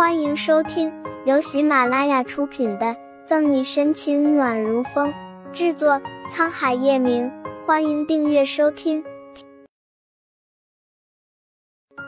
[0.00, 0.90] 欢迎收听
[1.26, 2.86] 由喜马拉雅出品的
[3.26, 5.12] 《赠你深情暖如风》，
[5.52, 7.30] 制作沧海夜明。
[7.66, 9.04] 欢迎订阅收听。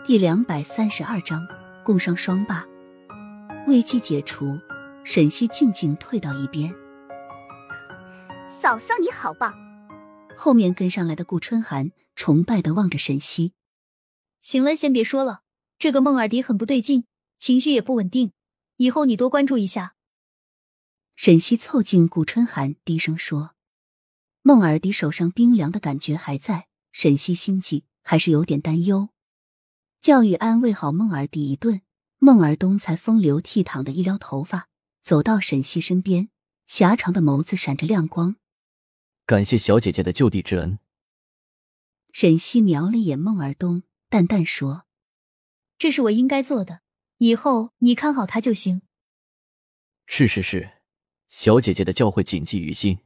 [0.06, 1.46] 第两百三十二章，
[1.84, 2.66] 共商双霸，
[3.66, 4.58] 危机解除。
[5.04, 6.74] 沈西静静退到一边。
[8.58, 9.52] 嫂嫂你好棒！
[10.34, 13.52] 后面跟上来的顾春寒崇拜的望着沈西。
[14.40, 15.42] 行了，先别说了，
[15.78, 17.04] 这个孟尔迪很不对劲。
[17.42, 18.30] 情绪也不稳定，
[18.76, 19.96] 以后你多关注一下。
[21.16, 23.56] 沈西凑近顾春寒，低声说
[24.42, 29.08] ：“孟尔迪手上冰凉的感觉还在。”沈西心悸，还是有点担忧。
[30.00, 31.82] 教育安慰好孟尔迪一顿，
[32.18, 34.68] 孟尔东才风流倜傥的一撩头发，
[35.02, 36.28] 走到沈西身边，
[36.68, 38.36] 狭长的眸子闪着亮光。
[39.26, 40.78] 感谢小姐姐的就地之恩。
[42.12, 44.86] 沈西瞄了眼孟尔东，淡淡说
[45.76, 46.81] ：“这是我应该做的。”
[47.22, 48.82] 以后你看好他就行。
[50.06, 50.82] 是是是，
[51.28, 52.98] 小姐姐的教诲谨记于心。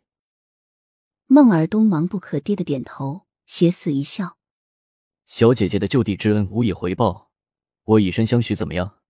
[1.27, 4.39] 孟尔东忙不可迭的点头，邪肆一笑。
[5.27, 7.31] 小姐姐的就地之恩无以回报，
[7.84, 9.03] 我以身相许，怎么样？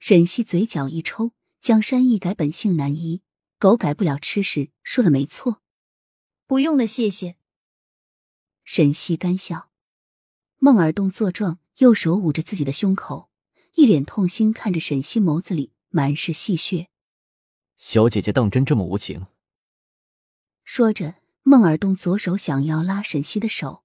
[0.00, 3.22] 沈西嘴角一抽，江山易改，本性难移，
[3.60, 5.62] 狗改不了吃屎，说的没错。
[6.48, 7.36] 不用了，谢谢。
[8.64, 9.70] 沈西干笑。
[10.56, 13.30] 孟尔东坐状，右手捂着自己的胸口。
[13.76, 16.86] 一脸痛心看着沈西，眸子里满是戏谑。
[17.76, 19.26] 小姐姐当真这么无情？
[20.64, 23.84] 说着，孟尔东左手想要拉沈西的手。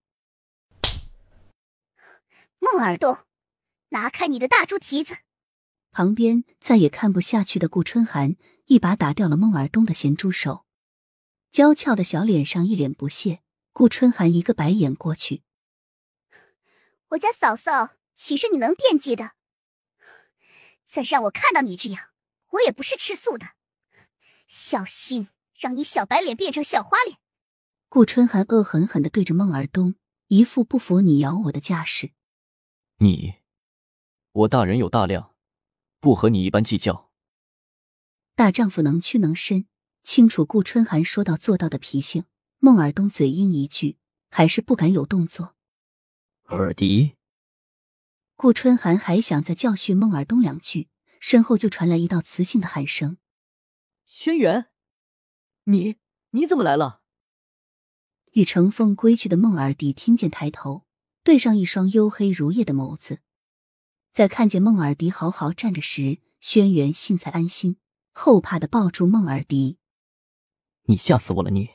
[2.59, 3.17] 孟尔东，
[3.89, 5.17] 拿开你的大猪蹄子！
[5.92, 10.66] 旁边再也看不下去的顾春寒一把打掉了孟尔东的咸猪手，
[11.52, 13.42] 娇俏的小脸上一脸不屑。
[13.73, 15.44] 顾春寒一个白眼过去，
[17.09, 19.33] 我家嫂嫂岂是你能惦记的？
[20.92, 22.09] 再让我看到你这样，
[22.50, 23.56] 我也不是吃素的。
[24.50, 27.17] 小心让你小白脸变成小花脸！
[27.88, 29.95] 顾春寒恶狠狠的对着孟尔东，
[30.27, 32.11] 一副不服你咬我的架势。
[32.98, 33.36] 你，
[34.33, 35.33] 我大人有大量，
[36.02, 37.10] 不和你一般计较。
[38.36, 39.67] 大丈夫能屈能伸，
[40.04, 42.26] 清楚顾春寒说到做到的脾性。
[42.60, 43.98] 孟尔东嘴硬一句，
[44.30, 45.55] 还是不敢有动作。
[46.48, 47.15] 尔迪。
[48.36, 50.89] 顾春寒还想再教训孟尔东两句，
[51.21, 53.17] 身后就传来一道磁性的喊声
[54.05, 54.65] ：“轩辕，
[55.64, 55.95] 你
[56.32, 57.02] 你怎么来了？”
[58.33, 60.86] 与乘风归去的孟尔迪听见，抬头
[61.23, 63.21] 对上一双黝黑如夜的眸子，
[64.11, 67.77] 在看见孟尔迪好好站着时，轩辕幸才安心，
[68.11, 69.77] 后怕的抱住孟尔迪
[70.88, 71.70] ：“你吓死我了！”你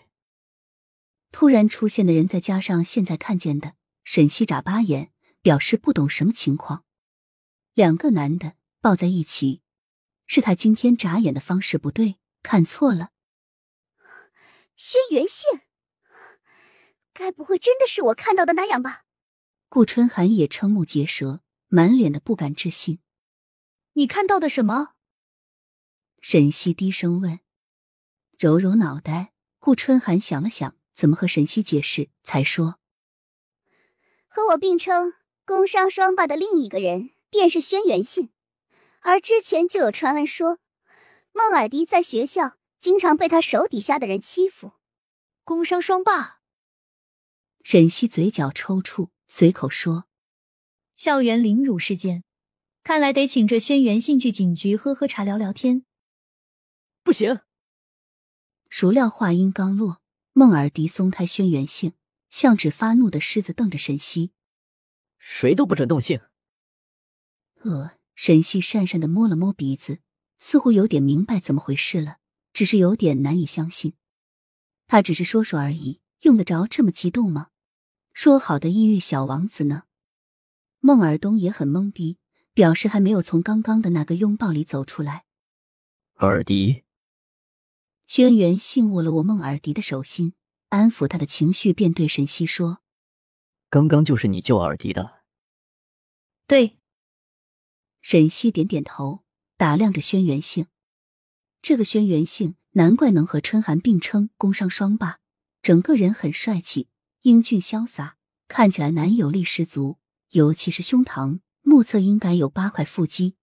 [1.33, 3.75] 突然出现的人，再加上现在看见的
[4.05, 5.13] 沈西，眨巴眼。
[5.43, 6.85] 表示不懂什么情况，
[7.73, 9.63] 两个男的抱在一起，
[10.29, 13.11] 是他今天眨眼的方式不对，看错了。
[14.77, 15.63] 轩辕信，
[17.13, 19.03] 该不会真的是我看到的那样吧？
[19.69, 23.01] 顾春寒也瞠目结舌，满脸的不敢置信。
[23.95, 24.91] 你看到的什么？
[26.21, 27.41] 沈西低声问。
[28.39, 32.79] 揉揉脑袋，顾春寒想了想，怎么和沈西解释，才说
[34.31, 35.15] ：“和我并称。”
[35.45, 38.31] 工商双霸的另一个人便是轩辕信，
[39.07, 40.59] 而之前就有传闻说，
[41.33, 44.73] 孟尔迪在学校经常被他手底下的人欺负。
[45.45, 46.41] 工伤双霸，
[47.63, 50.07] 沈西嘴角抽搐，随口说
[50.97, 52.25] ：“校园凌辱事件，
[52.83, 55.87] 看来得请这轩辕信去警局喝喝茶，聊聊天。”
[57.05, 57.43] 不行。
[58.69, 60.03] 孰料话音刚落，
[60.33, 61.93] 孟尔迪松开轩辕信，
[62.29, 64.33] 像只发怒的狮子瞪着沈西。
[65.21, 66.21] 谁都不准动性。
[67.63, 70.01] 呃，沈西讪讪的摸了摸鼻子，
[70.39, 72.17] 似乎有点明白怎么回事了，
[72.53, 73.93] 只是有点难以相信。
[74.89, 77.51] 他只是说说而已，用得着这么激动吗？
[78.15, 79.83] 说好的抑郁小王子呢？
[80.81, 82.17] 孟尔东也很懵逼，
[82.55, 85.27] 表示还没有从刚刚的那个拥抱里走出来。
[86.15, 86.85] 尔迪，
[88.07, 90.33] 轩辕信握了握孟尔迪的手心，
[90.71, 92.81] 安抚他的情绪，便对沈西说
[93.69, 95.25] ：“刚刚就是你救尔迪的。”
[96.49, 96.79] 对，
[98.09, 99.25] 沈西点点头，
[99.57, 100.69] 打量着轩辕姓。
[101.61, 105.19] 这个轩辕姓难怪能和春寒并称工商双霸，
[105.61, 106.87] 整个人很帅气、
[107.23, 108.17] 英俊潇洒，
[108.47, 109.99] 看起来男友力十足，
[110.31, 113.35] 尤其是胸膛，目测应该有八块腹肌。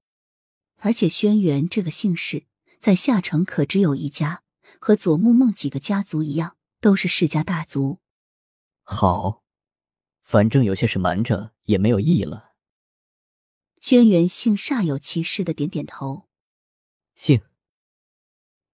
[0.78, 2.46] 而且轩辕这个姓氏
[2.80, 4.44] 在夏城可只有一家，
[4.80, 8.00] 和左木梦几个家族一样，都是世家大族。
[8.84, 9.44] 好，
[10.22, 12.53] 反正有些事瞒着也没有意义了。
[13.86, 16.24] 轩辕信煞有其事的点点头。
[17.16, 17.42] 信。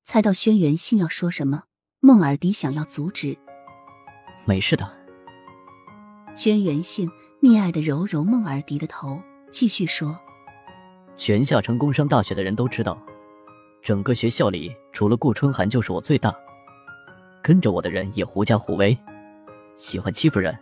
[0.03, 1.63] 猜到轩辕信要说什么，
[1.99, 3.35] 孟尔迪想要阻止。
[4.45, 4.87] 没事的。
[6.35, 7.09] 轩辕信
[7.41, 9.19] 溺爱的揉揉孟尔迪的头，
[9.49, 10.15] 继续说
[11.17, 12.95] ：“全夏城工商大学的人都知道，
[13.81, 16.31] 整个学校里除了顾春寒就是我最大。
[17.41, 18.95] 跟着我的人也狐假虎威，
[19.75, 20.55] 喜欢欺负人。”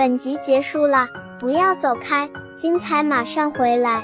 [0.00, 1.06] 本集结束了，
[1.38, 2.26] 不要走开，
[2.56, 4.02] 精彩马上回来。